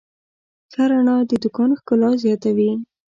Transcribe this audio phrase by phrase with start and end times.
[0.71, 2.71] ښه رڼا د دوکان ښکلا زیاتوي.